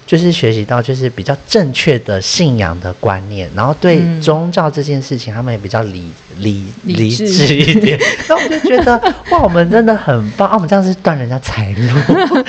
[0.06, 7.98] 就是学习到就是比较正确的信仰的观念，然后对宗教这件事情，他们也比较理理理智一点。
[8.28, 10.56] 那我就觉得哇，我们真的很棒啊！
[10.56, 12.44] 我们这样是断人家财路。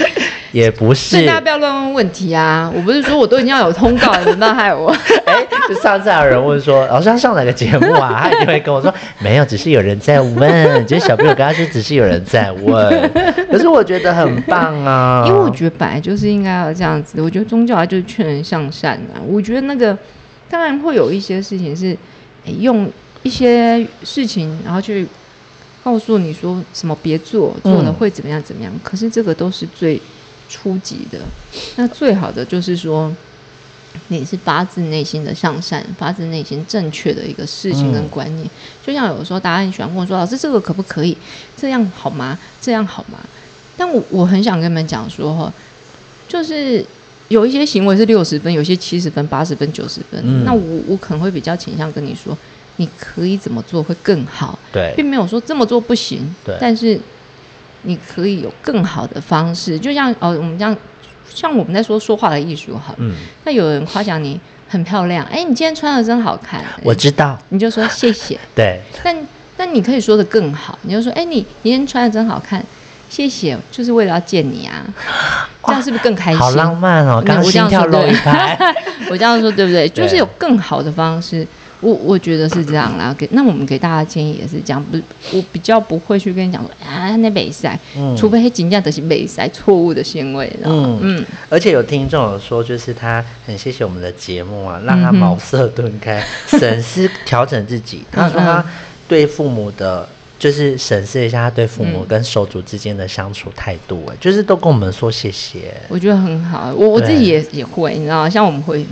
[0.52, 2.70] 也不是，大家不要乱问问题啊！
[2.76, 4.94] 我不是说我都已经要有通告了， 怎么害我？
[5.24, 8.20] 哎，就上次有人问说，老师他上哪个节目啊？
[8.30, 10.86] 他就会跟我说，没有，只是有人在问。
[10.86, 13.10] 其实小朋友跟他说，只是有人在问。
[13.50, 17.22] 可是我觉得很棒啊，因为我觉得本来就是应该要这样子。
[17.22, 19.16] 我觉得宗教它就是劝人向善啊。
[19.26, 19.96] 我觉得那个
[20.50, 21.96] 当然会有一些事情是
[22.58, 22.86] 用
[23.22, 25.08] 一些事情，然后去
[25.82, 28.70] 告诉你说什么别做，做了会怎么样怎么样。
[28.82, 29.98] 可是这个都是最。
[30.52, 31.18] 初级的，
[31.76, 33.10] 那最好的就是说，
[34.08, 38.46] 你是发自内心的向善，发自内心正确的一个事情跟观念。
[38.84, 41.16] 就像有时候大家很喜欢问我说：“老师，这个可不可以？
[41.56, 42.38] 这样好吗？
[42.60, 43.18] 这样好吗？”
[43.78, 45.50] 但我我很想跟你们讲说哈，
[46.28, 46.84] 就是
[47.28, 50.44] 有一些行为是六十分，有些七十分、八十分、九十分。
[50.44, 52.36] 那我我可能会比较倾向跟你说，
[52.76, 54.58] 你可以怎么做会更好。
[54.70, 56.34] 对，并没有说这么做不行。
[56.44, 57.00] 对，但是。
[57.82, 60.76] 你可以有更好的方式，就像哦，我们这样，
[61.28, 63.14] 像我们在说说话的艺术哈，嗯，
[63.44, 66.64] 那有人夸奖你很漂亮，哎，你今天穿的真好看。
[66.82, 68.38] 我知道，你就说谢谢。
[68.54, 68.80] 对。
[69.02, 69.16] 但
[69.56, 72.64] 但你可以说的更好，你就说，哎，你今天穿的真好看，
[73.08, 74.84] 谢谢，就是为了要见你啊。
[75.66, 76.38] 这样是不是更开心？
[76.40, 77.22] 好浪漫哦！
[77.24, 78.58] 刚心跳漏一拍。
[79.10, 79.88] 我这样说对不对？
[79.88, 81.46] 就是有更好的方式。
[81.82, 84.96] 我我觉得是这样啦，给那我们给大家建议也是这样，不，
[85.36, 87.76] 我比较不会去跟你讲说啊，那美塞，
[88.16, 98.04] 除非金价的是美塞错误的行为，嗯嗯，而且有听众有说，就是他很谢谢我们的节目啊，让他茅塞顿开， 审视调整自己。
[98.12, 98.64] 他说他
[99.08, 100.08] 对父母的，
[100.38, 105.74] 就是审视一下他对父母跟手足之间的相处态度，哎，就是都跟我们说谢谢。
[105.88, 108.86] 我觉得很好，我我自己也也会，你知道，像我们会。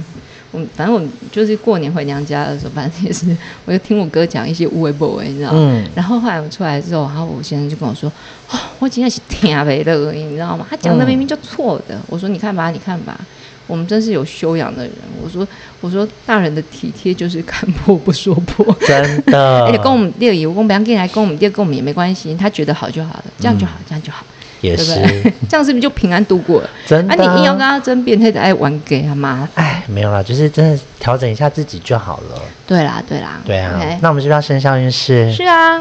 [0.61, 1.03] 我反正我
[1.33, 3.27] 就是过年回娘家的时候，反正也是，
[3.65, 5.85] 我就听我哥讲一些无为不为，你知道吗？
[5.95, 8.11] 然后后来我出来之后，然后我先生就跟我说
[8.51, 10.67] ：“哦，我今天是听没的，你知道吗？
[10.69, 13.19] 他讲的明明就错的。”我说：“你看吧，你看吧，
[13.67, 14.93] 我们真是有修养的人。”
[15.23, 15.47] 我说
[15.81, 19.65] ：“我说大人的体贴就是看破不说破，真的。
[19.65, 24.25] 而 且跟我们店我跟不要跟来跟我们店跟我们也没关系，他觉得好就好了，这样就好，这样就好。”
[24.61, 24.95] 也是，
[25.49, 26.71] 这样是不是就平安度过了？
[26.87, 29.49] 真的，啊，你硬要跟他争辩，他爱玩给他妈。
[29.55, 32.41] 哎，没有啦，就是真的调整一下自己就好了。
[32.67, 33.81] 对啦，对啦，对啊。
[34.01, 35.33] 那我们是不是要生肖运势？
[35.33, 35.79] 是啊。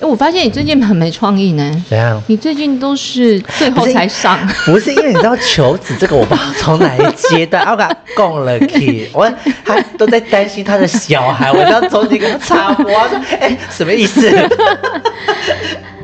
[0.00, 1.84] 哎，我发现你最近很没创意呢。
[1.88, 2.20] 怎样？
[2.26, 4.36] 你最近都是最后才上。
[4.66, 9.32] 不是因为你知道求子这个，我不知道从哪一阶段， 我给他供了 key，我
[9.64, 14.28] 他都在担心他的小孩，我要从这个插播，说哎，什么意思？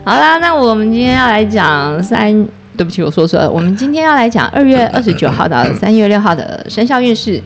[0.08, 2.32] 好啦，那我们今天要来讲三，
[2.78, 3.50] 对不起，我说错了。
[3.50, 7.38] 我们今天要来讲二月二十九号到三月六号的生肖运势。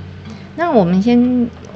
[0.54, 1.18] 那我们先，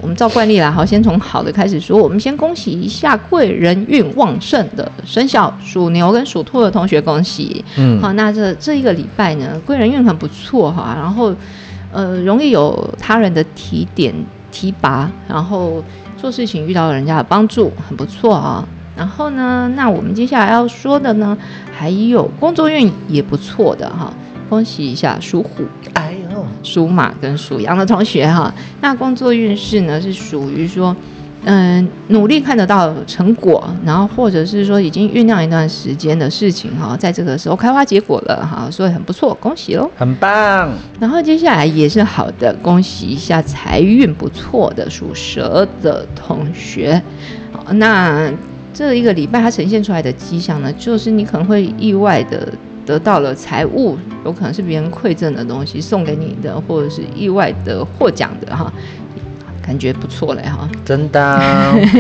[0.01, 2.01] 我们照惯例啦，好，先从好的开始说。
[2.01, 7.65] 我们先恭喜一下贵人运旺盛的生肖属牛跟属兔的同学，恭喜。
[7.77, 11.35] 嗯，好，那这这一个礼拜呢，贵人运很不错哈，然后
[11.91, 14.15] 呃，容易有他人的提点
[14.53, 15.83] 提拔，然后
[16.17, 18.65] 做事情遇到人家的帮助，很不错啊。
[18.97, 21.37] 然后呢，那我们接下来要说的呢，
[21.71, 24.11] 还有工作运也不错的哈，
[24.49, 28.53] 恭喜一下属虎、哎呦，属马跟属羊的同学哈。
[28.81, 30.97] 那工作运势呢是属于说，
[31.45, 40.73] 嗯，努力看得到成果，然后或者是说已经酝酿一段时间的事情哈，在这个时候开花结果了哈，所以很不错，恭喜喽，很棒。
[40.99, 47.03] 然后接下来也是好的，恭喜一下财运不错的属蛇的同学，
[47.53, 48.33] 好那。
[48.77, 52.53] 这一个礼拜，它呈现出来的迹象呢，就是你可能会意外的
[52.85, 58.71] 得到了财物，有可能是别人馈赠的东西送给你的，或者是意外的获奖的哈，
[59.63, 61.41] 感觉不错嘞哈，真的。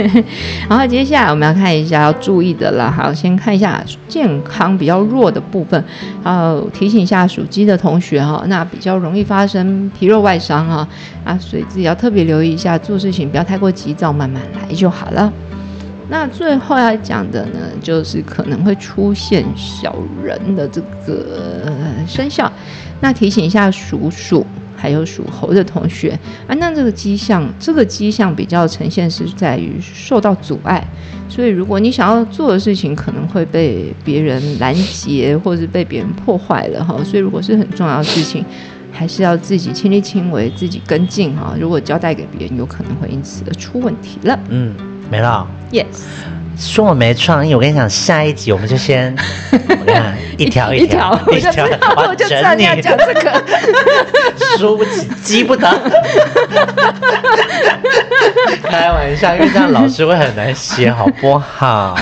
[0.69, 5.83] 然后接下来我们要看一下要注意的了，好，先看一下健康比较弱的部分，
[6.23, 10.87] 然后提醒一下属鸡的同学哈，那比较容易发生皮肉外伤哈，
[11.25, 15.33] 啊，所以自己要特别留意一下，做事情不要太过急躁，慢慢来就好了。
[16.09, 21.71] 那最后要讲的呢，就是可能会出现小人的这个
[22.07, 22.51] 生肖。
[23.01, 24.47] 那提醒一下属鼠
[24.77, 30.87] 还有属猴的同学啊，那这个迹象，这个迹象比较呈现是在于受到阻碍，
[31.29, 36.97] 所以如果你想要做的事情可能会被别人拦截，或者是被别人破坏了哈。
[37.05, 38.45] 所以如果是很重要的事情，
[38.93, 41.55] 还是要自己亲力亲为，自己跟进哈。
[41.61, 44.39] 如果交代给别人，有可能会因此而出问题了。
[44.49, 44.75] 嗯。
[45.11, 45.85] 没了，yes，
[46.59, 49.15] 说我没创意，我跟你讲，下一集我们就先，
[49.53, 51.65] 我看一条一条一条，
[51.97, 53.43] 我就知道你要讲这个，
[54.59, 55.69] 输不起，急不得，
[58.65, 61.97] 开玩笑，因为这样老师会很难写，好不好？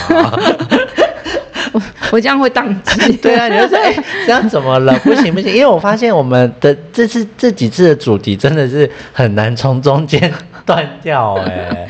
[1.72, 1.82] 我
[2.12, 3.94] 我这样会宕机，对啊，你就说，哎，
[4.24, 4.98] 这样怎么了？
[5.00, 10.32] 不行不行，因为我发现我们的这次这几次的主题真的是很难从中间
[10.64, 11.86] 断掉，哎。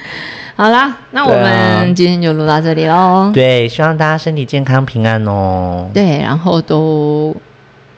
[0.57, 3.31] 好啦，那我们今天就录到这里喽。
[3.35, 5.91] 对，希望大家身体健康平安哦。
[5.93, 7.35] 对，然后都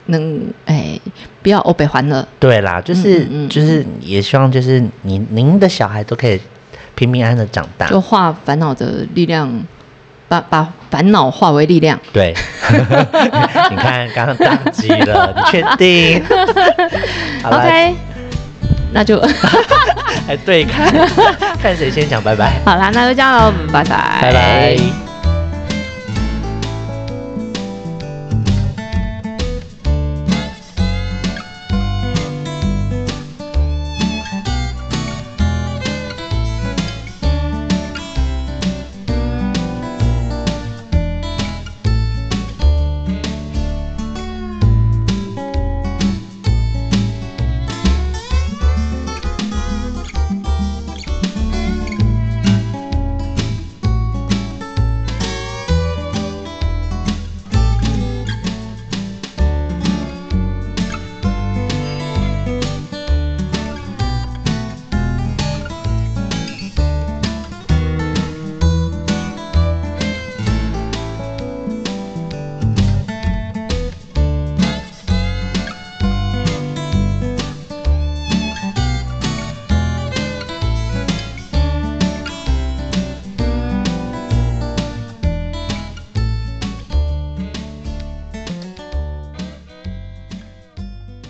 [0.06, 0.98] 能哎，
[1.42, 2.26] 不要欧北还了。
[2.40, 6.40] 对啦，就是就是也希望就是您您的小孩都可以
[6.94, 7.88] 平平安安的长大。
[7.88, 9.62] 就化烦恼的力量，
[10.26, 12.00] 把把烦恼化为力量。
[12.10, 12.34] 对，
[13.70, 16.24] 你看刚刚宕机了，你确定？
[17.44, 17.94] OK，
[18.96, 19.20] 那就。
[20.26, 20.90] 还对看，
[21.62, 22.58] 看谁先讲拜拜。
[22.64, 25.05] 好啦，那就这样喽，拜拜，拜拜。